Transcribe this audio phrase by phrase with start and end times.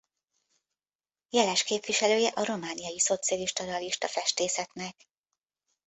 [1.29, 5.07] Jeles képviselője a romániai szocialista realista festészetnek.